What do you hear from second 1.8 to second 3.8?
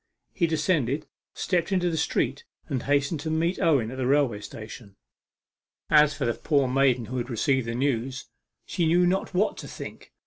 the street, and hastened to meet